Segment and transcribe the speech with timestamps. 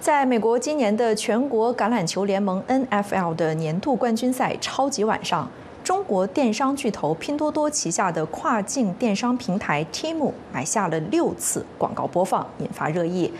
[0.00, 5.46] 在美国今年的全国橄榄球联盟 NFL 的年度冠军赛超级晚上，
[5.84, 13.30] 中国电商巨头拼多多旗下的跨境电商平台 Temu 买下了六次广告播放，引发热议。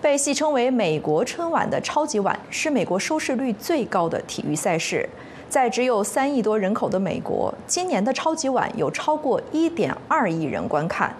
[0.00, 5.06] 被戏称为“美国春晚”的超级碗是美国收视率最高的体育赛事。
[5.50, 11.14] 在只有三亿多人口的美国，今年的超级碗有超过一点二亿人观看。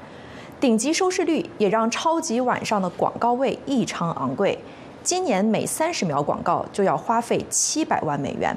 [0.61, 4.59] 顶级收视率也让超级晚上的广告位异常昂贵，
[5.03, 8.55] 今年每三十秒广告就要花费七百万美元。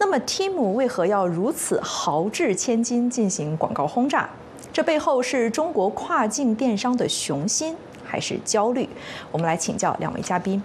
[0.00, 4.28] 那么，Tim 为何要如此豪掷千金进行广告轰炸？
[4.72, 8.88] 这背后是中国跨境电商的雄心，还是焦虑？
[9.30, 10.60] 我们来请教两位嘉宾。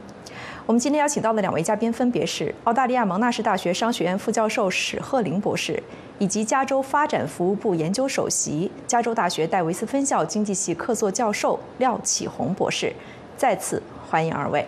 [0.66, 5.82] 我们今天邀请到的两位嘉宾分别是澳大利亚蒙纳士大学商学院副教授史鹤林博士。
[6.18, 12.94] 以及加州发展服务部研究首席、加州大学戴维斯分校经济系客座教授廖启宏博士，
[13.36, 14.66] 再次欢迎二位。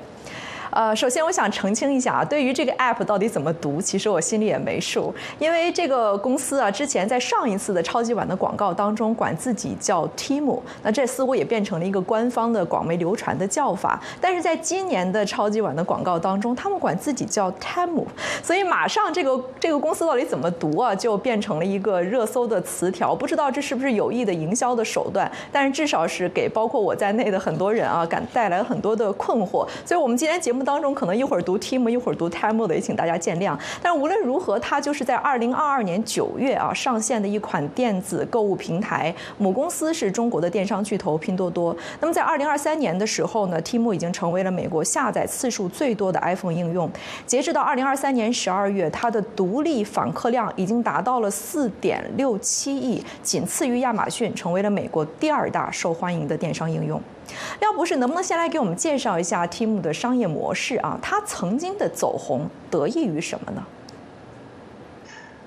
[0.78, 5.12] 呃，首先我想澄清一下啊，对于这个 app 到底怎么读，其实我心里也没数。
[5.40, 14.00] 因为这个公司啊，之前在上一次的超级碗的广告当中，管自己叫 Tim，那这似乎也变成了一个官方的广为流传的叫法。
[14.22, 18.06] 但是在今年的超级碗的广告当中，他们管自己叫 Tim，
[18.44, 23.16] 所以马上这个这个公司到底怎么读啊，就变成了一个热搜的词条。
[23.16, 29.68] 不知道这是不是有意的营销的手段，但是至少是给包括我在内的很多人啊，感带来了很多的困惑。
[29.84, 30.67] 所以我们今天节目。
[30.68, 33.58] 当中可能一会儿读 Tim，一会儿读 Time 的，也请大家见谅。
[33.82, 41.74] 但无论如何，它就是在二零二二年九月啊上线的一款电子购物平台，母公司是中国的电商巨头拼多多。
[42.02, 46.92] 那么在二零二三年的时候呢，Tim 已经成为了美国下载次数最多的 iPhone 应用。
[47.26, 57.02] 截止到二零二三年十二月，它的独立访客量已经达到了四点六七亿，仅次于亚马逊，成为了美国第二大受欢迎的电商应用。
[57.60, 61.00] 廖博士，能不能先来给我们介绍一下 Tim 的商业模式啊？
[61.02, 63.66] 它曾经的走红得益于什么呢？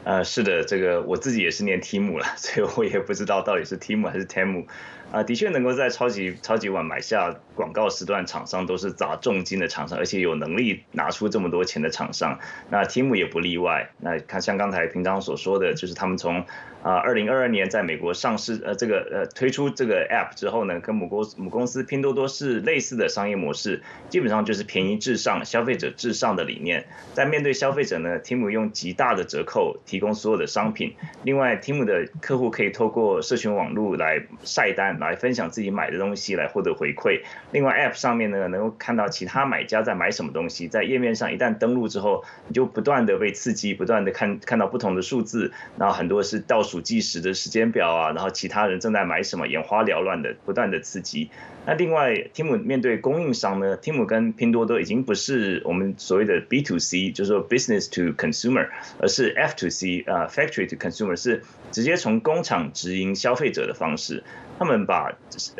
[0.03, 4.65] 呃，是的，这个我自己也是念 Tim 了，所以我也不知道到底是 Tim 还是 Tem。
[5.12, 12.38] 啊，的确能够在超级超级碗买下广告时段，厂商都是砸重金的厂商，而且有能力拿出这么多钱的厂商。
[12.71, 13.91] 那 Tim 也不例外。
[13.99, 16.44] 那看像刚才平常所说的就是他们从。
[16.82, 26.87] 啊，二零二二年在美国上市，呃，这个呃推出这个 App 之后呢，跟母公母公司拼多多是类似的商业模式，基本上就是便宜至上、消费者至上的理念。
[27.12, 30.94] 在面对消费者呢，Tim 用极大的折扣提供所有的商品。
[31.22, 37.21] 另外，Tim 的客户可以透过社群网络来晒单，来分享自己买的东西，来获得回馈。
[37.53, 46.81] 另外，App 上面呢，能够看到其他买家在买什么东西，在页面上一旦登录之后，你就不断的被刺激，不断的看看到不同的数字，然后很多是倒数。
[46.81, 51.31] 计时的时间表啊，然后其他人正在买什么，眼花缭乱的，不断的刺激。
[51.67, 58.69] 那另外，Tim 面对供应商呢，Tim 跟拼多多已经不是我们所谓的 B to C，就是说 Business to Consumer，
[58.99, 64.25] 而是 F to C，呃，Factory to Consumer，是直接从工厂直营消费者的方式。
[64.60, 65.16] 他们把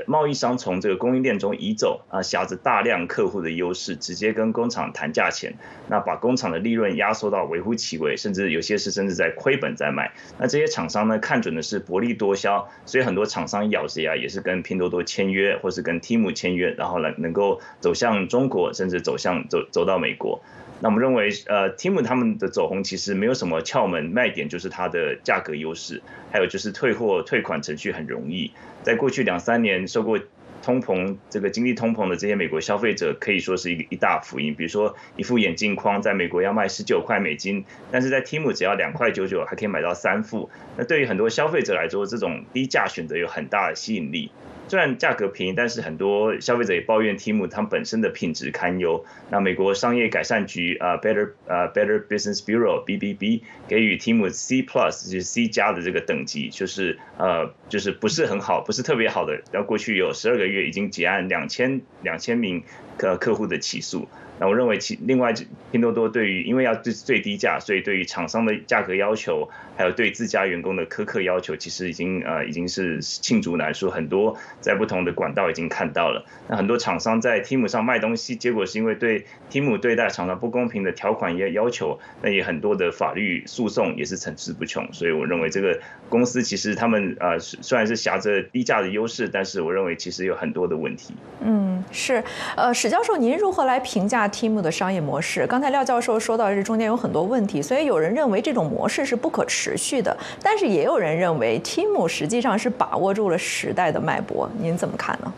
[0.07, 5.55] 贸易商从这个供应链中移走啊，挟着大量客户的优势，直接跟工厂谈价钱，
[5.89, 10.13] 那把工厂的利润压缩到微乎其微，甚至有些是甚至在亏本在卖。
[10.39, 20.43] 那这些厂商呢，看准的是薄利多销，所以很多厂商咬着牙也是跟拼多多签约，或是跟 Tim 签约，然后来能够走向中国，甚至走向走走到美国。
[20.83, 26.03] 那我们认为，呃，Tim 他们的走红其实没有什么窍门卖点，就是它的价格优势，
[26.33, 28.51] 还有就是退货退款程序很容易。
[28.91, 30.19] 在过去两三年受过
[30.65, 34.53] 通膨这个经历通膨的这些美国消费者，可以说是一个一大福音。
[34.53, 40.51] 比如说一副眼镜框在美国要卖十九块美金，但是在 Tim 只要两块九九，还可以买到三副。
[40.77, 44.33] 那对于很多消费者来说，这种低价选择有很大的吸引力。
[44.71, 49.05] 虽然价格便宜，但是很多消费者也抱怨 Tim 它本身的品质堪忧。
[49.29, 59.43] 那美国商业改善局啊，Better 啊，Better Business Bureau BBB 给予 Tim C Plus 就是 C 加的这个等级，就是呃，就是不是很好，不是特别好的。
[59.51, 62.63] 然后过去有十二个月已经结案两千两千名
[62.97, 64.09] 客客户的起诉。
[64.39, 65.35] 那我认为其另外
[65.71, 76.23] 拼多多对于因为要最最低价，所以对于厂商的价格要求，还有对自家员工的苛刻要求，其实已经呃已经是罄竹难书，很多在不同的管道已经看到了。
[76.49, 84.87] 那很多厂商在 Tim 上卖东西，结果是因为对 Tim 对待厂商不公平的条款也要求，那也很多的法律诉讼也是层出不穷。
[84.93, 85.81] 所以我认为这个
[86.11, 91.15] 公司其实他们呃虽然是挟着低价的优势，但是我认为其实有很多的问题。
[91.41, 92.23] 嗯，是
[92.55, 105.33] 呃史教授，您如何来评价？Tim 的商业模式，刚才廖教授说到这中间有很多问题，所以有人认为这种模式是不可持持续的，但是也有人认为 Tim 实际上是把握住了时代的脉搏，您怎么看呢？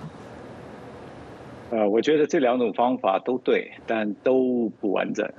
[1.71, 5.31] 呃，我觉得这两种方法都对，但都不完整。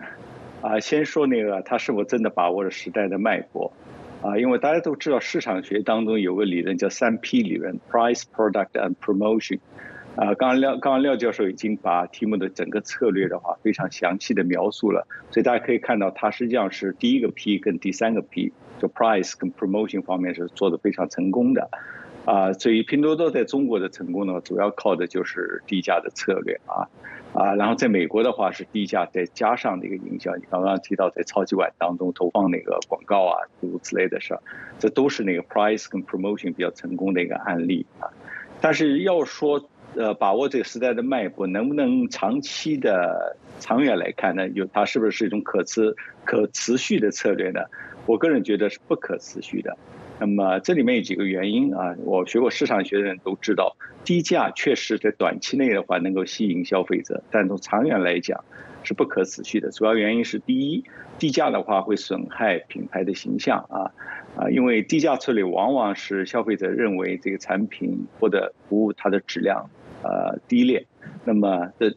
[0.61, 3.73] 啊，先说那个他是否真的把握了时代的脉搏？
[4.21, 9.59] 啊，因为大家都知道市场学当中有个理论叫三 P 理论 （Price, Product and Promotion）。
[10.15, 21.69] 啊，刚刚廖刚刚廖教授已经把题目的整个策略的话非常详细的描述了，所以大家可以看到，它实际上是第一个 P 跟第三个 P，就 Price 跟 Promotion 方面是做的非常成功的。
[22.25, 26.87] 啊，所以拼多多在中国的成功呢，主要靠的就是低价的策略啊，
[27.33, 34.39] 啊，然后在美国的话是低价再加上这个营销，你刚刚提到在超级碗当中投放那个广告啊，诸如此类的事儿，
[34.79, 38.07] 这都是那个 price 跟 promotion 比较成功的一个案例啊。
[38.61, 44.47] 但是要说呃把握这个时代的脉搏，能不能长期的长远来看呢？
[44.49, 45.95] 有它是不是是一种可持
[46.25, 47.61] 可持续的策略呢？
[48.05, 49.77] 我个人觉得是不可持续的。
[50.19, 58.43] 那么这里面有几个原因啊，我学过市场学的人都知道，低价确实在短期内的话能够吸引消费者，但从长远来讲
[58.83, 59.71] 是不可持续的。
[59.71, 60.83] 主要原因是第一，
[61.17, 63.91] 低价的话会损害品牌的形象啊
[64.35, 69.69] 啊，因为低价策略往往是消费者认为这个产品或者服务它的质量
[70.03, 70.85] 呃低劣，
[71.25, 71.95] 那么这。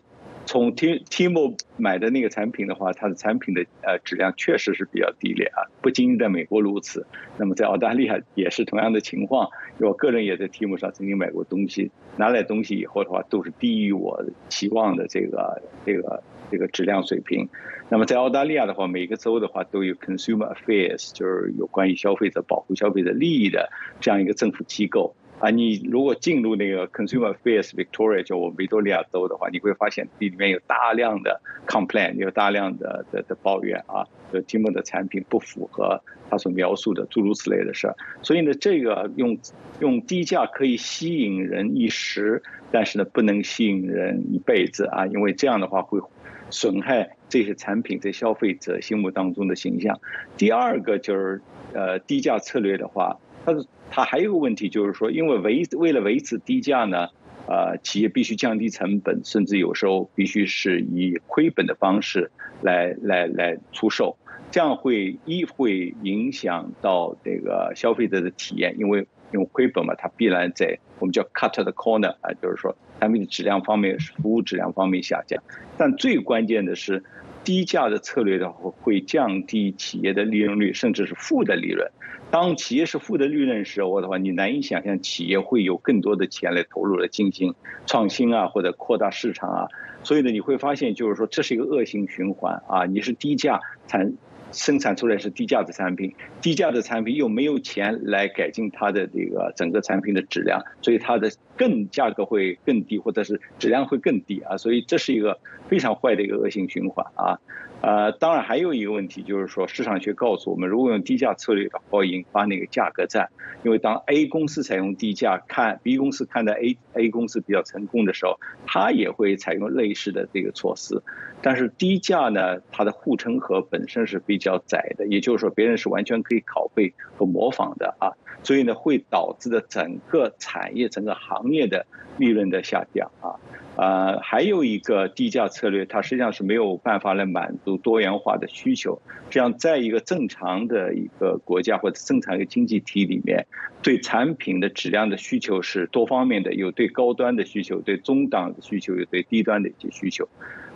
[0.49, 7.05] 从 T Timo 买的那个产品的话，它的产品的呃质量确实是比较低劣啊，不仅仅在美国如此，
[7.37, 9.51] 那么在澳大利亚也是同样的情况。
[9.79, 17.49] 我个人也在 Timo 上曾经买过东西，拿来东西以后的话，都是低于我期望的这个这个这个质量水平。
[17.89, 23.69] 那么在澳大利亚的话，每个州的话都有 Consumer Affairs，就是有关于消费者保护消费者利益的
[24.01, 25.17] 这样一个政府机构。
[25.39, 37.95] 啊，你如果进入那个 Consumer Affairs Victoria，就我维多利亚州的话，你会发现里面有大量的 complaint，有大量的的的抱怨啊，就 Timo 的产品不符合他所描述的诸如此类的事儿。
[38.23, 39.37] 所以呢，这个用
[39.81, 42.43] 用低价可以吸引人一时，
[42.73, 46.01] 但是呢，不能吸引人一辈子啊，因为这样的话会
[46.49, 50.01] 损害这些产品在消费者心目当中的形象。
[50.39, 51.43] 第二个就是
[51.75, 53.19] 呃低价策略的话。
[53.47, 53.55] 它
[53.91, 57.09] 它还有个问题，就是说，因为维为了维持低价呢，
[57.47, 62.33] 呃，企业必须降低成本，甚至有时候必须是以亏本的方式
[62.63, 64.17] 来来来出售，
[64.51, 75.41] 这样会一会影响到这个消费者的体验，因为因为亏本嘛，它必然在我们叫 cut the corner 啊，就是说产品的质量方面、服务质量方面下降。
[75.79, 77.05] 但最关键的是，
[77.47, 81.89] 低价的策略的话会降低企业的利润率，甚至是负的利润。
[82.29, 87.55] 当企业是负的利润时候的话，你难以想象企业会有更多的钱来投入来进行
[87.87, 89.69] 创新啊，或者扩大市场啊。
[90.03, 92.85] 所以呢，你会发现就是说这是一个恶性循环啊。
[92.85, 94.15] 你是低价产
[94.57, 104.57] 生产出来是低价的产品，低价的产品又没有钱来改进它的这个整个产品的质量，所以它的更价格会更低，或者是质量会更低啊。
[104.57, 105.39] 所以这是一个
[105.69, 107.39] 非常坏的一个恶性循环啊。
[107.83, 113.29] 呃，当然还有一个问题，就是说市场学告诉我们，如果用低价策略的话，会引发那个价格战。
[113.63, 121.03] 因为当 A 公司采用低价，看 B 公司看到 A A 公司比较成功的时候，它也会采用类似的这个措施。
[121.43, 128.13] 但是低价呢，它的护城河本身是比较窄的，也就是说别人是完全可以拷贝和模仿的啊，
[128.47, 131.85] 所以呢会导致的整个产业、整个行业的
[132.17, 133.35] 利润的下降啊。
[133.77, 139.03] 呃，还有一个低价策略，它实际上是没有办法来满足多元化的需求。
[139.29, 143.47] 这样，在一个正常的一个国家或者正常一个经济体里面，
[143.83, 150.27] 对产品的质量的需求是多方面的，有对高端的需求，对中档的需求，有对低端的一些需求。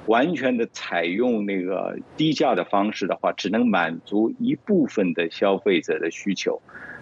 [0.06, 6.60] 完全的采用那个低价的方式的话，只能满足一部分的消费者的需求。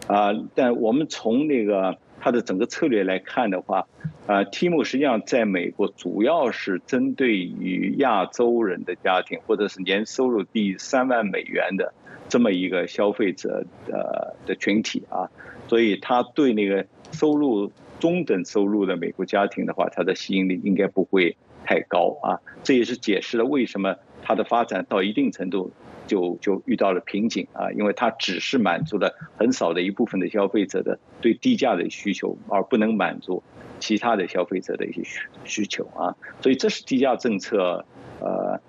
[0.08, 1.96] 啊，但我们从那个。
[2.20, 3.86] 它的整个策略来看的话，
[4.26, 11.94] 呃，Timo 实际上在美国主要是针对于亚洲人的家庭，或者是年收入低于三万美元的
[12.28, 15.30] 这么一个消费者的的群体啊，
[15.68, 25.70] 所以他对那个收入中等收入的美国家庭的话，它的吸引力应该不会太高啊，这也是解释了为什么它的发展到一定程度。
[26.08, 33.44] 就就遇到了瓶颈啊，因为它只是满足了很少的一部分的消费者的对低价的需求，而不能满足
[33.78, 37.84] 其他的消费者的一些需需求啊，所以这是低价政策。
[38.20, 38.60] 呃，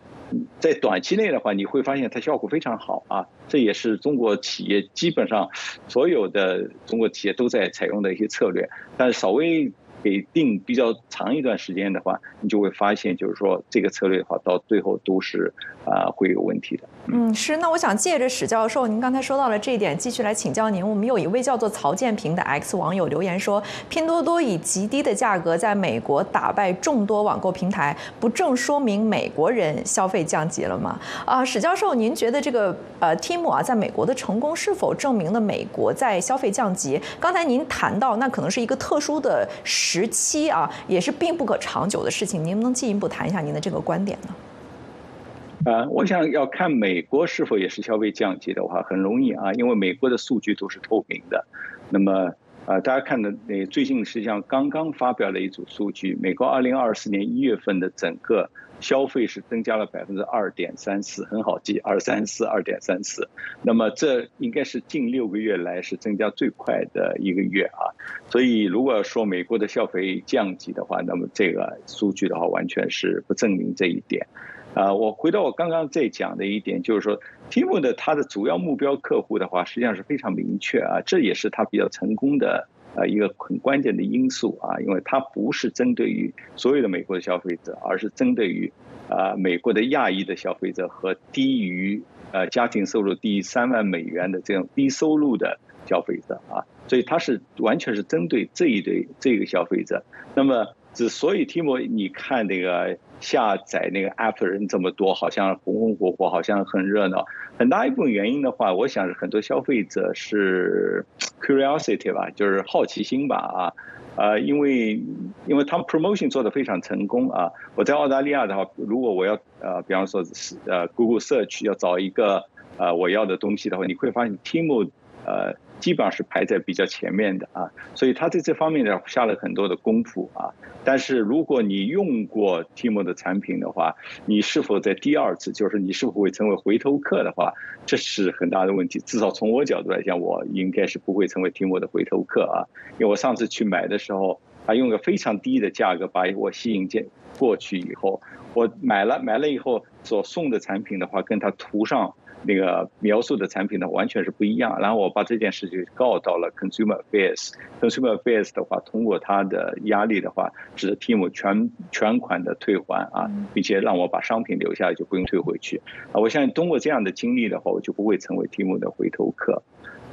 [0.60, 5.50] 在短期内的话，你会发现它效果非常好啊，这也是中国企业基本上
[5.88, 8.70] 所有的中国企业都在采用的一些策略。
[8.96, 9.72] 但是稍微
[10.04, 15.54] 给定比较长一段时间的话，你就会发现，就是说这个策略的话，到最后都是
[15.86, 16.84] 啊会有问题的。
[17.08, 17.58] 嗯，是。
[17.58, 20.88] 那我想借着史教授，您刚才说到了这一点，继续来请教您。
[20.88, 31.00] 我们有一位叫做曹建平的 X 网友留言说，拼多多以极低的价格在美国打败众多网购平台，不正说明美国人消费降级了吗？
[31.26, 37.02] 啊，史教授，您觉得这个呃 Tim 啊，在美国的成功是否证明了美国在消费降级？
[37.20, 39.48] 刚才您谈到，那可能是一个特殊的
[39.92, 42.44] 时期啊，也是并不可长久的事情。
[42.44, 45.72] 您能不能进一步谈一下您的这个观点呢？
[45.72, 51.44] 啊，我想要看美国是否也是消费降级的话，很容易啊，因为美国的数据都是透明的。
[51.90, 52.32] 那么，
[52.68, 58.48] 啊，大家看的那最近实际上刚刚发表了一组数据，美国二零二四年一月份的整个
[58.80, 63.30] 消费是增加了百分之二点三四，很好记，二三四二点三四。
[63.62, 67.94] 那么这应该是近六个月来是增加最快的一个月啊。
[68.30, 74.28] 所以如果说美国的消费降级的话，那么这个数据的话完全是不证明这一点。
[74.76, 77.20] 啊，我回到我刚刚在讲的一点，就是说
[77.50, 88.72] ，Tim 的他的主要目标客户的话，实际上是非常明确啊，这也是他比较成功的呃一个很关键的因素啊，因为它不是针对于所有的美国的消费者，而是针对于
[89.10, 100.04] 啊美国的亚裔的消费者和低于呃家庭收入低于三万美元的这种低收入的消费者啊，所以它是完全是针对这一对这个消费者。
[100.36, 102.98] 那么之所以提莫你看那个。
[103.20, 107.26] 下载那个 app 的人这么多，好像红红火火，好像很热闹。
[107.58, 111.06] 很大一部分原因的话，我想是很多消费者是
[111.42, 113.74] curiosity 吧，就是好奇心吧啊。
[114.16, 115.02] 呃，因为
[115.46, 117.52] 因为他们 promotion 做的非常成功啊。
[117.76, 122.46] 我在澳大利亚的话，如果我要呃，比方说是呃 Google Search 要找一个
[122.78, 124.90] 呃我要的东西的话，你会发现 Tim
[125.26, 125.56] 呃。
[125.80, 130.54] 基本上是排在比较前面的啊，所以他在这方面呢下了很多的功夫啊。
[130.84, 133.96] 但是如果你用过 Timo 的产品的话，
[134.26, 137.54] 你是否在第二次，就是你是否会成为回头客的话，
[137.86, 139.00] 这是很大的问题。
[139.00, 147.08] 至少从我角度来讲，我应该是不会成为 Timo 的回头客啊，因为我上次去买的时候，他用个非常低的价格把我吸引进
[147.38, 148.22] 过去以后，
[148.54, 152.14] 我买了买了以后所送的产品的话，跟他图上。
[152.44, 154.80] 那个描述的产品呢，完全是不一样。
[154.80, 165.82] 然后我把这件事情告到了 Consumer Affairs，Consumer Affairs 的话，通过他的压力的话，使得 Tim 全全款的退还啊，并且让我把商品留下来，就不用退回去
[166.14, 166.22] 啊。
[166.22, 169.62] 我相信通过这样的经历的话，我就不会成为 Tim 的回头客。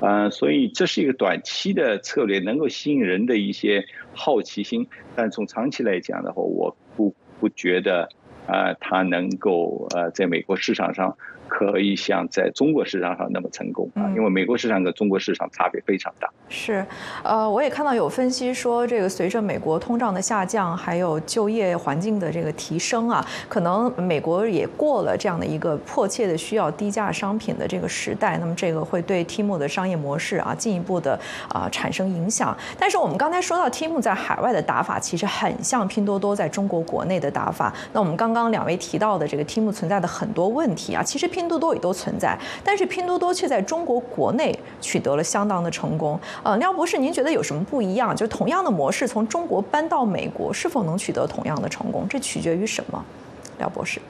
[0.00, 4.88] 嗯，所以这是一个短期的策略，能够吸引人的一些好奇心。
[5.14, 8.08] 但从长期来讲的话，我不不觉得
[8.46, 11.16] 啊，它能够呃在美国市场上。
[11.48, 16.28] 可以像在中国市场上那么成功啊，因为美国市场跟中国市场差别非常大。
[16.48, 16.84] 是，
[17.22, 28.36] 呃，我也看到有分析说，这个随着美国通胀的下降，还有就业环境的这个提升啊，可能美国也过了这样的一个迫切的需要低价商品的这个时代。
[28.38, 32.56] 那么这个会对 Tim 的商业模式啊进一步的啊产生影响。
[32.78, 37.72] 但是我们刚才说到 Tim 在海外的打法，其实很像拼多多在中国国内的打法。
[37.92, 41.30] 那我们刚刚两位提到的这个 Tim 存在的很多问题啊，其实。
[41.36, 46.18] 拼多多也都存在，但是拼多多却在中国国内取得了相当的成功。
[46.42, 48.16] 呃，廖博士，您觉得有什么不一样？
[48.16, 52.06] 就同样的模式从中国搬到美国，是否能取得同样的成功？
[52.08, 53.04] 这取决于什么？
[53.58, 54.00] 廖博士。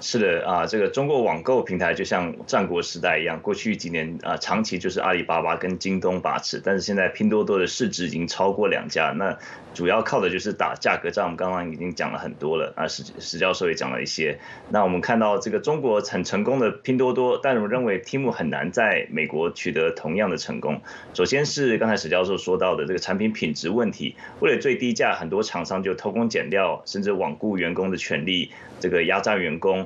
[0.00, 9.36] 是的啊，这个中国网购平台就像战国时代一样，过去几年啊，长期就是阿里巴巴跟京东把持，但是现在拼多多的市值已经超过两家，那。
[9.74, 14.38] 主要靠的就是打价格战，我们刚刚已经讲了很多了啊，史史教授也讲了一些。
[14.70, 20.80] 那我们看到这个中国很成功的拼多多，但我认为 Tim 很难在美国取得同样的成功。
[21.12, 28.50] 首先是刚才史教授说到的这个产品品质问题，为了最低价，很多厂商就偷工减料，甚至罔顾员工的权利，
[28.80, 29.85] 这个压榨员工，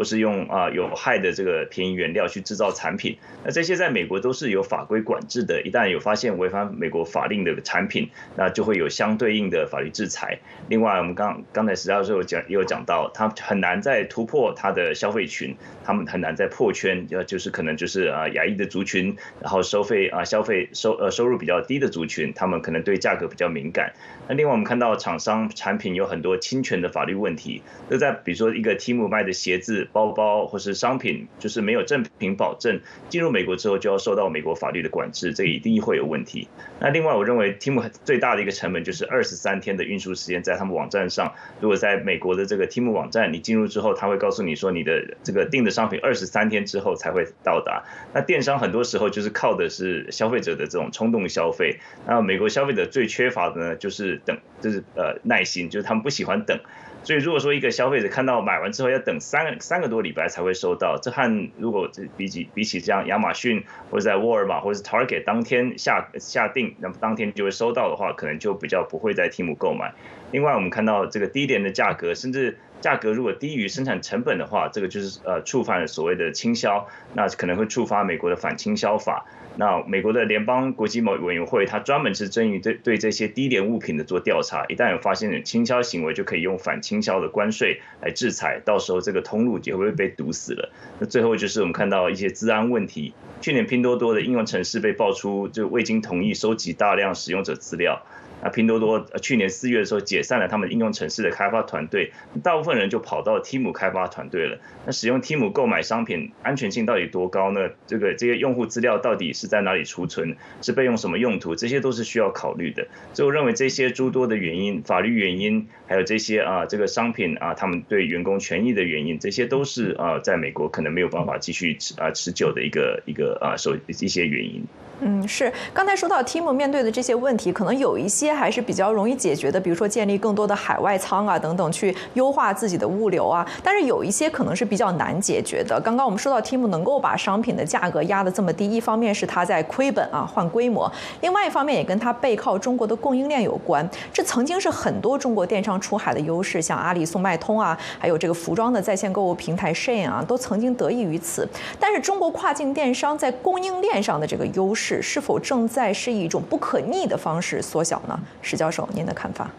[0.00, 3.18] 或是用啊有害的这个便宜原料去制造产品。
[3.44, 9.50] 那这些在美国都是有法规管制的，一旦有发现违反美国法令的产品，那就会有相对应。
[9.50, 10.38] 的法律制裁。
[10.68, 23.92] 另外，我们刚刚才石教授讲也有讲到，他很难再突破他的消费群，他们很难再破圈，要，就是可能就是啊，亚裔的族群，然后收费啊，消费收呃收入比较低的族群，他们可能对价格比较敏感。
[24.28, 36.48] 那另外，我们看到厂商产品有很多侵权的法律问题，那在比如说一个 Tim 卖的鞋子、包包或是商品，就是没有正品保证，进入美国之后就要受到美国法律的管制，这一定会有问题。
[36.80, 47.84] 那另外，我认为 Timu 最大的一个成本就是二十三天的运输时间，在他们网站上，如果在美国的这个 Timu 网站，你进入之后，他会告诉你说你的这个订的商品二十三天之后才会到达。
[48.14, 51.78] 那电商很多时候就是靠的是消费者的这种冲动消费。
[52.06, 56.58] 那美国消费者最缺乏的呢，就是等，就是呃耐心，就是他们不喜欢等。
[57.02, 69.94] 所以如果说一个消费者看到买完之后要等三个三个多礼拜才会收到，这和如果这比起比起像亚马逊或者在沃尔玛或者是 Target 当天下下定，那么当天就会收到的话，可能就比较不会在 Team 购买。
[70.30, 79.26] 另外，我们看到这个低廉的价格，甚至价格如果低于生产成本的话，这个就是呃触犯了所谓的倾销，那可能会触发美国的反倾销法。
[79.56, 90.72] 那美国的联邦国际贸易委员会，它专门是针于对对这些低廉物品的做调查，一旦有发现有倾销行为，就可以用反倾销的关税来制裁，到时候这个通路也会被堵死了。
[91.00, 98.00] 那最后就是我们看到一些治安问题，去年拼多多的应用程式被爆出就未经同意收集大量使用者资料。
[98.42, 104.58] 那拼多多去年四月的时候解散了他们应用城市的开发团队，大部分人就跑到 Tim 开发团队了。
[104.86, 107.68] 那使用 Tim 购买商品安全性到底多高呢？
[107.86, 110.36] 这个这些用户资料到底是在哪里储存？
[110.62, 111.54] 是备用什么用途？
[111.54, 112.86] 这些都是需要考虑的。
[113.12, 124.64] 所以我认为这些诸多的原因，法律原因，还有这些啊这个商品啊他们对员工权益的原因，这些都是啊在美国可能没有办法继续持啊持久的一个一个啊受一些原因。
[125.02, 133.46] 嗯，是刚才说到 Tim 面对的这些问题，可能有一些还是比较容易解决的，比如说建立更多的海外仓啊等等，去优化自己的物流啊。
[133.62, 135.80] 但是有一些可能是比较难解决的。
[135.80, 143.88] 刚刚我们说到 Tim 能够把商品的价格压得这么低，一方面是他在亏本啊换规模，另外一方面也跟他背靠中国的供应链有关。
[144.12, 151.48] 这曾经是很多中国电商出海的优势，像阿里速卖通啊，还有这个服装的在线购物平台 Shein 啊，都曾经得益于此。
[151.78, 155.00] 但是中国跨境电商在供应链上的这个优势。
[155.02, 158.19] 是否正在是以一种不可逆的方式缩小呢？
[158.42, 159.50] 石教授，您的看法？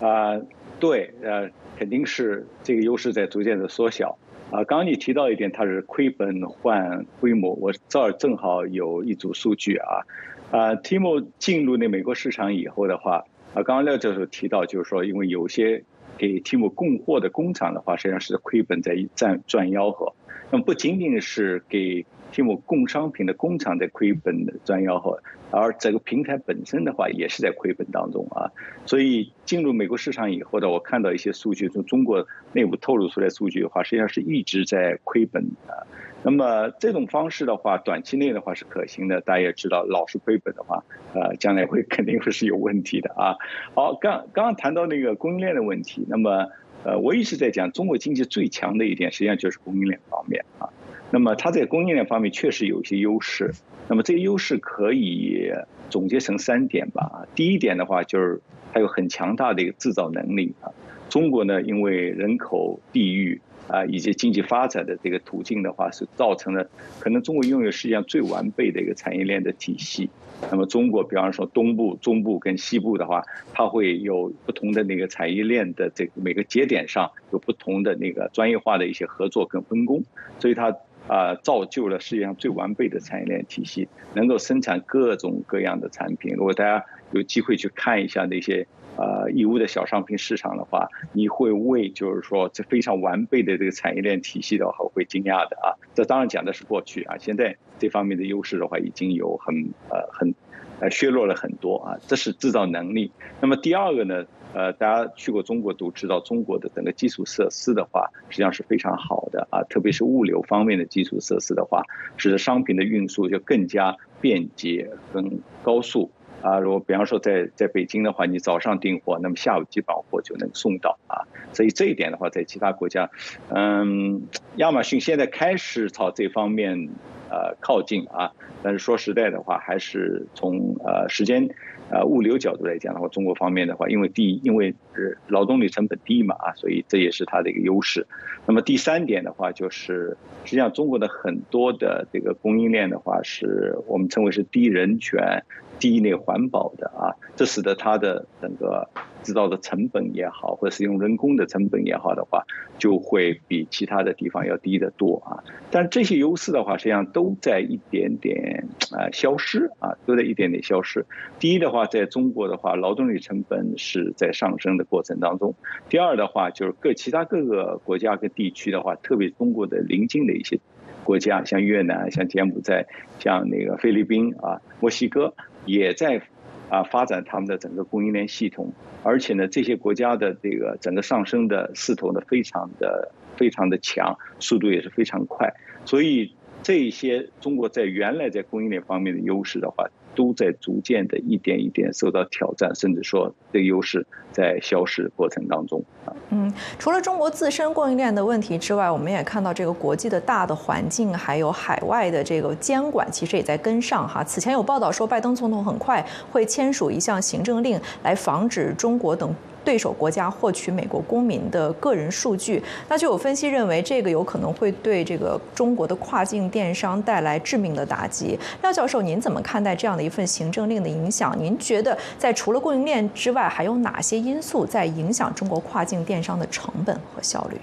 [0.00, 0.40] 啊，
[0.78, 1.48] 对，呃，
[1.78, 4.18] 肯定是这个优势在逐渐的缩小。
[4.50, 7.52] 啊，刚刚你提到一点，它是亏本换规模。
[7.54, 10.04] 我这儿正好有一组数据啊，
[10.50, 13.24] 啊，Timo 进入那美国市场以后的话，
[13.54, 15.84] 啊，刚刚廖教授提到，就是说，因为有些
[16.18, 20.12] 给 Tim 供货的工厂的话，实际上是亏本在赚赚吆喝。
[20.50, 28.50] 那么不仅仅是给 Tim 供商品的工厂在亏本的赚吆喝，而这个平台本身的话也是在亏本当中啊。
[28.86, 35.86] 所以进入美国市场以后呢，我看到一些数据，从中国内部透露出来数据的话，实际上是一直在亏本的。
[36.24, 39.20] 那么这种方式的话，短期内的话是可行的。
[39.20, 40.82] 大家也知道，老是亏本的话，
[41.12, 43.36] 呃，将来会肯定会是有问题的啊。
[43.74, 46.48] 好，刚刚刚谈到那个供应链的问题，那么
[46.82, 50.70] 呃，我一直在讲中国经济最强的一点，实际上就是供应链方面啊。
[51.10, 53.52] 那么它在供应链方面确实有一些优势，
[53.88, 55.52] 那么这些优势可以
[55.90, 57.26] 总结成三点吧。
[57.34, 58.40] 第一点的话就是
[58.72, 60.72] 它有很强大的一个制造能力啊。
[61.10, 66.68] 中国呢，因为人口、地域啊以及经济发展的这个途径的话，是造成了
[67.00, 70.10] 可能中国拥有世界上最完备的一个产业链的体系。
[70.50, 73.22] 那么中国，比方说东部、中部跟西部的话，
[73.52, 80.02] 它会有不同的那个产业链的这个每个节点上有不同的那个专业化的一些合作跟分工，
[80.38, 80.76] 所以它。
[81.06, 86.34] 啊，造就了世界上最完备的产业链体系，能够生产各种各样的产品。
[86.34, 95.74] 如果大家有机会去看一下那些呃义乌的小商品市场的话，你会为就是说这非常完备的这个产业链体系的话会惊讶的啊。
[95.94, 99.54] 这当然讲的是过去啊，现在这方面的优势的话已经有很
[99.90, 100.34] 呃很
[100.80, 101.96] 呃削弱了很多啊。
[102.06, 103.10] 这是制造能力。
[103.40, 104.24] 那么第二个呢？
[104.54, 111.82] 呃，大家去过中国都知道，中国的整个基础设施的话，实际上是非常好的啊，特别是物流方面的基础设施的话，
[112.16, 116.08] 使得商品的运输就更加便捷跟高速
[116.44, 116.58] 啊。
[116.58, 121.24] 如果比方说在在北京的话，你早上订货，那么下午基本上货就能送到啊。
[121.52, 123.10] 所以这一点的话，在其他国家，
[123.48, 126.90] 嗯，亚马逊现在开始朝这方面
[127.34, 128.30] 呃靠近啊，
[128.62, 131.48] 但是说实在的话，还是从呃时间。
[131.90, 138.06] 啊，物流角度来讲的话，中国方面的话，因为第一，因为是劳动力成本低嘛，啊，所以这也是它的一个优势。
[138.46, 145.44] 那么第三点的话，就是实际上中国的很多的这个供应链的话，是我们称为是低人权、
[145.78, 148.88] 低那环保的啊，这使得它的整个
[149.22, 152.44] 制造的成本也好，或者使用人工的成本也好的话，
[152.78, 155.44] 就会比其他的地方要低得多啊。
[155.70, 161.06] 但这些优势的话，实际上都都在一点点啊消失啊，都在一点点消失。
[161.38, 165.52] 第一的话，在中国的话，劳动力成本是在上升的过程当中；
[165.88, 170.60] 第二的话，就是各其他各个国家跟地区的话，特别中国的邻近的一些。
[171.02, 172.86] 国家像越南、像柬埔寨、
[173.18, 175.34] 像那个菲律宾啊、墨西哥，
[175.66, 176.22] 也在
[176.70, 185.52] 啊发展他们的整个供应链系统，而且呢，这些国家的这个整个上升的势头呢，非常的非常的强，速度也是非常快，
[185.84, 186.34] 所以
[186.64, 189.88] 这些中国在原来在供应链方面的优势的话。
[190.16, 196.14] 都在逐渐的一点一点受到挑战，甚至说这个优势在消失过程当中啊。
[196.30, 204.22] 嗯，除了中国自身供应链的问题之外，我们也看到这个国际的大的环境，还有海外的这个监管，其实也在跟上哈。
[204.22, 209.34] 此前有报道说，拜登总统很快会签署一项行政令，来防止中国等。
[209.64, 218.38] 对手国家获取美国公民的个人数据，那就有分析认为，这个有可能会对这个中国的跨境电商带来致命的打击。
[218.62, 221.34] 廖教授，您怎么看待这样的一份行政令的影响？
[221.38, 227.56] 您觉得在除了供应链之外，还有哪些因素在影响中国跨境电商的成本和效率？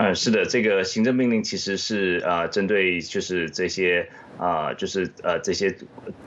[0.00, 4.08] 嗯，是的，这个行政命令其实是啊，针对就是这些。
[4.38, 5.74] 啊，就是呃这些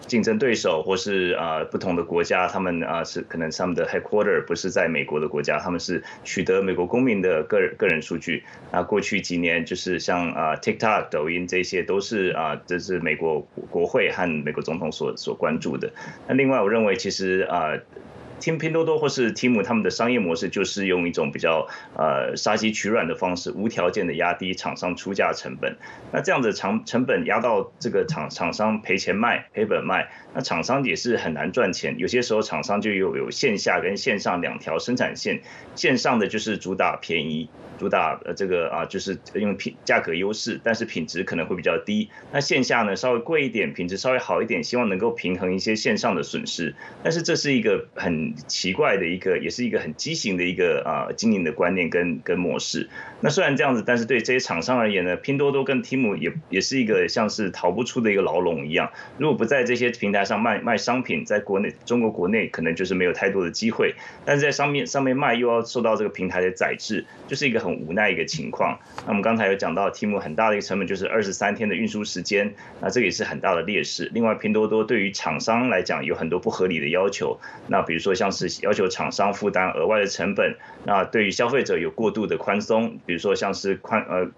[0.06, 8.44] 竞争对手或是啊不同的国家，他们啊是可能他们的 headquarter 不是在美国的国家，他们是取得美国公民的个人个人数据。
[8.70, 15.90] 那过去几年就是像啊 TikTok、抖音这些都是啊这是美国国会和美国总统所所关注的。
[16.28, 17.78] 那另外我认为其实啊。
[18.42, 25.78] 听拼多多或是 Tim 他们的商业模式就是用一种比较呃杀鸡取卵的方式，无条件的压低厂商出价成本。
[26.12, 31.96] 那这样子成成本压到这个厂厂商赔钱卖赔本卖，那厂商也是很难赚钱。
[32.00, 35.42] 有些时候厂商就有有线下跟线上两条生产线，
[35.76, 37.48] 线上的就是主打便宜。
[37.80, 42.12] 主打呃这个啊，就是用品价格优势，但是品质可能会比较低。
[42.32, 46.76] 那线下呢稍微贵一点，品质稍微好一点，希望能够平衡一些线上的损失。
[47.02, 52.88] 但是这是一个很奇怪的一个，也是一个很畸形的一个啊经营的观念跟跟模式。
[53.20, 58.92] 那虽然这样子，但是对这些厂商而言呢，拼多多跟 Tim 也也是一个像是逃不出的一个牢笼一样。
[59.18, 63.94] 如果不在这些平台上卖卖商品，在国内中国国内可能就是没有太多的机会。
[64.24, 67.82] 但是在上面上面卖又要受到这个平台的宰制，就是一个很。
[67.82, 68.78] 无奈一个情况。
[69.06, 74.08] 那我们刚才有讲到，题目很大的一个成本就是二十三天的运输时间，那这也是很大的劣势。
[74.14, 80.56] 另外，拼多多对于厂商来讲有很多不合理的要求，那比如说像是要求厂商负担额外的成本，
[80.86, 84.30] 那对于消费者有过度的宽松，比如说像是宽呃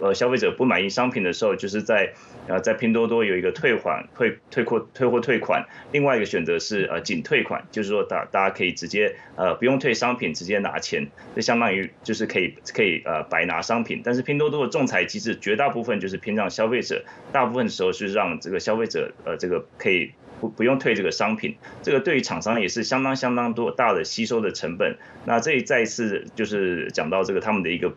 [0.00, 2.14] 呃消费者不满意商品的时候，就是在
[2.48, 12.54] 呃在拼多多有一个退款退退货退货退款，另外一个选择是呃仅退款，就是说大大家可以直接呃不用退商品，直接拿钱，这相当于就是可以。
[12.72, 24.96] 可以呃白拿商品，但是拼多多的仲裁机制绝大部分就是偏向消费者，大部分时候是让这个消费者呃这个可以不不用退这个商品，这个对于厂商也是相当相当多大的吸收的成本。
[25.24, 27.94] 那这再一次就是讲到这个他们的一个。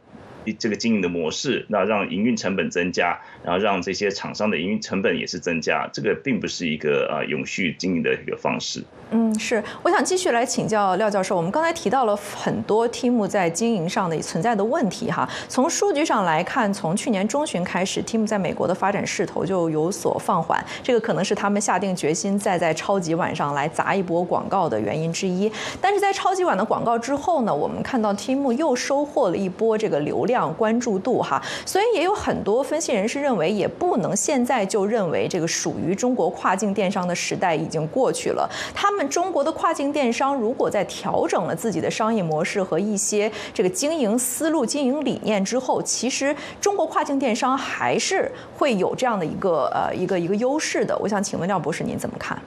[0.58, 8.84] 这个经营的模式，那让营运成本增加，然后让这些厂商的营运成本也是增加，这个并不是一个呃永续经营的一个方式。
[9.12, 11.36] 嗯，是，我想继续来请教廖教授。
[11.36, 15.28] 我们刚才提到了很多 Team 在经营上的存在的问题哈。
[15.48, 25.52] 从数据上来看，从去年中旬开始，Team 在美国的发展势头就有所放缓，这个可能是他们下定决心再在超级晚上来砸一波广告的原因之一。
[25.82, 30.50] 但是在超级晚的广告之后呢，我们看到 Team 又收获了一波这个流量量。
[30.58, 38.50] 关注度哈，所以也有很多分析人士认为，也不能现在就认为这个属于中国跨境电商的时代已经过去了。
[38.74, 50.98] 他们中国的跨境电商如果在调整了自己的商业模式和一些这个经营思路、经营理念之后，其实中国跨境电商还是会有这样的一个呃一个一个优势的。
[51.00, 52.38] 我想请问廖博士，您怎么看？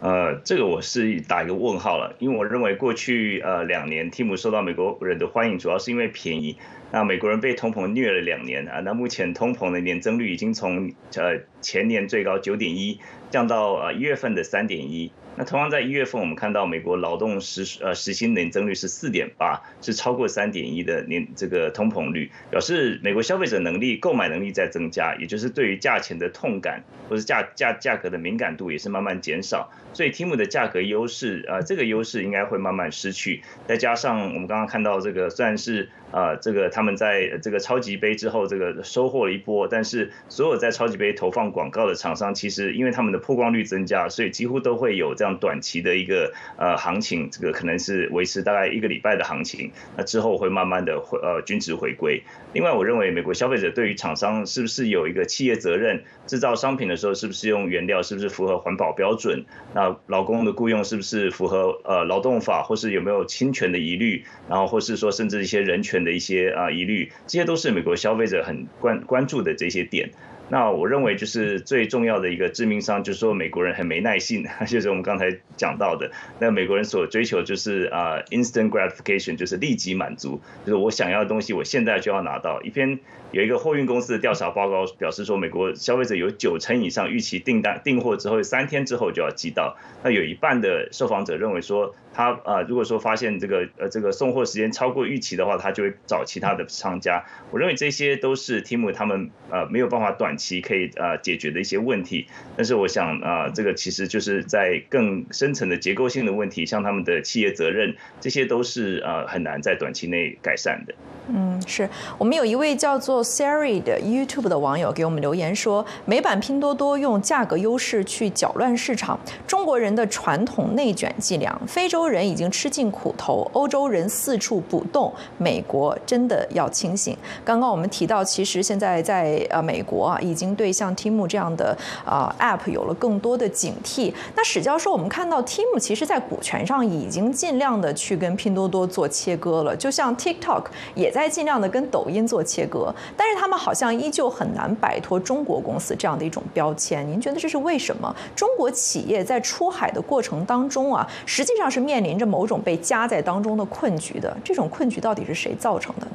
[0.00, 6.56] 呃，这个我是打一个问号了，因为我认为过去呃两年 Team 受到美国人的欢迎，主要是因为便宜。
[6.92, 15.12] 那美国人被通膨虐了两年啊，那目前通膨的年增率已经从呃前年最高九点一降到呃一月份的三点一。
[15.36, 52.22] 那同样在一月份，我们看到美国劳动实呃实薪年增率是四点八，是超过三点一的年这个通膨率，表示美国消费者能力购买能力在增加，也就是对于价钱的痛感或是价价价格的敏感度也是慢慢减少，所以 Tim 的价格优势呃这个优势应该会慢慢失去，再加上我们刚刚看到这个虽然是呃这个他们在这个超级杯之后这个收获了一波，但是所有在超级杯投放广告的厂商，其实因为他们的曝光率增加，所以几乎都会有这样短期的一个呃行情，这个可能是维持大概一个礼拜的行情，那之后会慢慢的回呃均值回归。
[52.52, 70.10] 另外，我认为美国消费者对于厂商是不是有一个企业责任，制造商品的时候是不是用原料，是不是符合环保标准，那劳工的雇佣是不是符合呃劳动法，或是有没有侵权的疑虑，然后或是说甚至一些人权的一些啊疑虑，这些都是美国消费者很关关注的这些点。
[70.50, 76.10] 那我认为就是最重要的一个致命伤，就是说美国人很没耐性， 就是我们刚才讲到的。
[76.40, 82.60] 那美国人所追求就是啊，instant gratification，就是立即满足，就是我想要的东西，我现在就要拿到。
[82.62, 82.98] 一篇
[83.30, 89.76] 有一个货运公司的调查报告表示说，美国消费者有九成以上预期订单订货之后三天之后就要寄到。
[90.02, 97.24] 那有一半的受访者认为说，他啊，如果说发现这个呃这个送货时间超过预期的话，他就会找其他的商家。
[97.52, 102.26] 我认为这些都是 Tim 他们呃没有办法短期可以呃解决的一些问题。
[102.56, 110.94] 但是我想啊，这个其实就是在更深层的结构性的问题，像他们的企业责任，这些都是呃很难在短期内改善的。
[111.28, 127.16] 嗯，是我们有一位叫做 Siri 的 YouTube 的网友给我们留言说，美版拼多多用价格优势去搅乱市场，中国人的传统内卷伎俩，非洲人已经吃尽苦头，欧洲人四处补洞，美国真的要清醒。
[127.44, 134.10] 刚刚我们提到，其实现在在呃美国啊，已经对像 Tim 这样的啊 App 有了更多的警惕。
[134.34, 140.64] 那史教授，我们看到 Tim 其实在股权上已经尽量的去跟拼多多做切割了，就像 TikTok
[140.94, 141.10] 也。
[141.10, 147.04] 在尽量的跟抖音做切割，但是他们好像依旧很难摆脱中国公司这样的一种标签。
[147.10, 148.14] 您觉得这是为什么？
[148.36, 154.36] 中国企业在出海的过程当中啊，实际上是面临着某种被夹在当中的困局的。
[154.44, 156.12] 这种困局到底是谁造成的呢？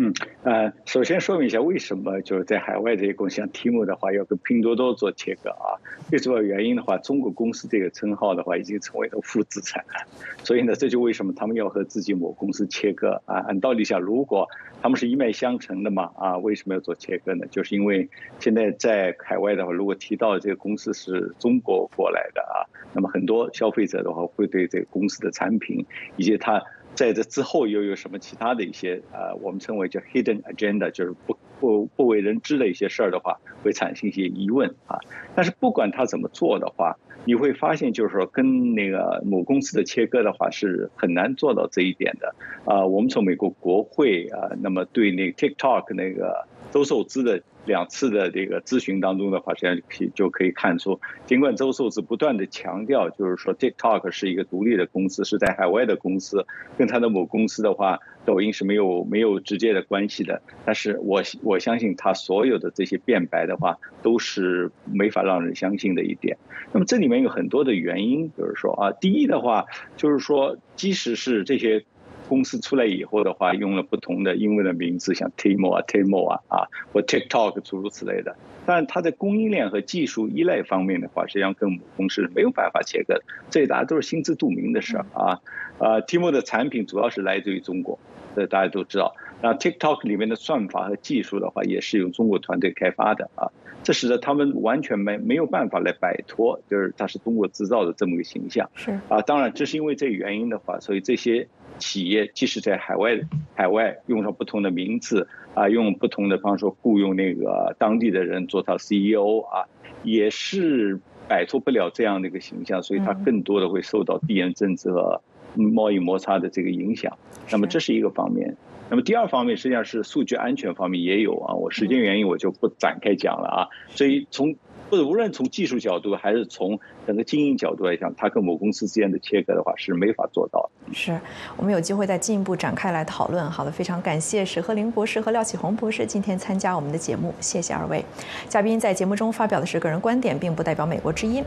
[0.00, 5.74] 嗯，呃，首先说明一下，为什么就是在海外这些公司像 Tim 的话，要跟拼多多做切割啊？
[6.08, 10.06] 最主要原因的话，中国公司这个称号的话，已经成为了负资产了，
[10.44, 13.38] 所以呢，这就为什么他们要和自己某公司切割啊？
[13.48, 14.48] 按道理讲，如果
[14.80, 17.44] 他们是一脉相承的嘛，啊，为什么要做切割呢？
[17.50, 18.08] 就是因为
[18.38, 25.84] 现在在海外的话，如果提到这个公司是中国过来的啊，那么很多消费者的话，会对这个公司的产品
[26.16, 26.62] 以及它。
[26.98, 34.98] 在这之后又有什么其他的一些呃，我们称为叫 hidden agenda，就是不不不为人知的一些事儿的话，会产生一些疑问啊。
[35.34, 42.86] 但是不管他怎么做的话，你会发现就是说跟那个母公司的切割的话是很难做到这一点的啊。
[42.86, 47.42] 我们从美国国会啊，那么对那个 TikTok 那个周受资的。
[47.66, 56.46] 两次的这个咨询当中的话，实际上可以就可以看出，尽管周寿是不断的强调，就是说 TikTok 是一个独立的公司，是在海外的公司，
[56.78, 60.42] 跟他的母公司的话，抖音是没有没有直接的关系的。
[60.66, 66.36] 但是我我相信他所有的这些辩白的话，都是没法让人相信的一点。
[66.72, 69.64] 那么这里面有很多的原因，比如说啊，第一的话
[69.96, 71.84] 就是说，即使是这些。
[72.28, 78.36] 公司出来以后的话，用了不同的英文的名字，像 Timo 啊、Timo 啊啊，或 TikTok 诸如此类的。
[78.66, 85.40] 但它在供应链和技术依赖方面的话，实际上跟母公司没有办法切割，这大家都是心知肚明的事儿啊。
[85.78, 87.98] 啊，Timo 的产品主要是来自于中国，
[88.38, 89.14] 这大家都知道。
[89.42, 93.50] 那 TikTok 里面的算法和技术的话，也是由中国团队开发的啊。
[93.84, 98.68] 这使得他们完全没没有办法来摆脱，就是它是中国制造的这么个形象。
[98.74, 101.48] 是啊，当然，这是因为这个原因的话，所以这些。
[101.78, 103.20] 企业即使在海外，
[103.54, 109.62] 海外用上不同的名字啊，用不同的，方式雇佣那个当地的人做他 CEO 啊，
[110.02, 110.98] 也是
[111.28, 115.22] 摆脱不了这样的一个形象，所以它更多的会受到地缘政治和
[115.54, 117.16] 贸易摩擦的这个影响。
[117.50, 118.56] 那么这是一个方面。
[118.90, 123.68] 那么第二方面实际上是数据安全方面也有啊，我时间原因我就不展开讲了啊。
[123.90, 124.56] 所以从
[124.90, 130.94] 或者无论从技术角度还是从整个经营角度来讲，它跟某公司之间的切割的话是没法做到的。
[130.94, 131.20] 是
[131.58, 133.50] 我们有机会再进一步展开来讨论。
[133.50, 138.02] 好的，非常感谢史鹤林博士和廖启红博士今天参加我们的节目，谢谢二位
[138.48, 138.80] 嘉宾。
[138.80, 141.44] 在节目中发表的是个人观点，并不代表美国之音。